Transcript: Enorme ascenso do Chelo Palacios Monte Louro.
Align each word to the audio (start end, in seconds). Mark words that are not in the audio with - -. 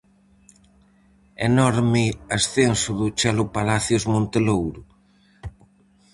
Enorme 1.49 2.03
ascenso 2.37 2.89
do 2.99 3.07
Chelo 3.19 3.45
Palacios 3.55 4.03
Monte 4.13 4.39
Louro. 4.47 4.81